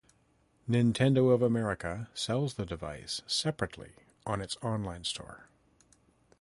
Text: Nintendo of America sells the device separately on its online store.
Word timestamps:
Nintendo 0.67 1.29
of 1.31 1.43
America 1.43 2.09
sells 2.15 2.55
the 2.55 2.65
device 2.65 3.21
separately 3.27 3.91
on 4.25 4.41
its 4.41 4.57
online 4.63 5.03
store. 5.03 5.47